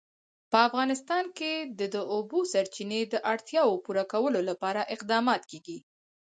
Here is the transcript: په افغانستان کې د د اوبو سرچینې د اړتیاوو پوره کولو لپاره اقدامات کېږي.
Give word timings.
په 0.51 0.57
افغانستان 0.67 1.25
کې 1.37 1.51
د 1.79 1.81
د 1.93 1.95
اوبو 2.13 2.39
سرچینې 2.53 3.01
د 3.13 3.15
اړتیاوو 3.33 3.81
پوره 3.85 4.03
کولو 4.13 4.39
لپاره 4.49 4.81
اقدامات 4.95 5.41
کېږي. 5.51 5.77